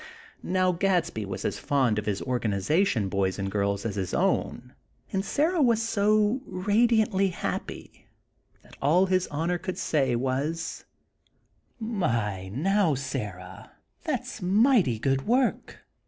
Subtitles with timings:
[0.41, 4.73] Now Gadsby was as fond of his Organization boys and girls as of his own;
[5.13, 8.07] and Sarah was so radiantly happy
[8.63, 10.85] that all His Honor could say was:
[11.79, 13.73] "My, now, Sarah!
[14.03, 15.85] That's mighty good work!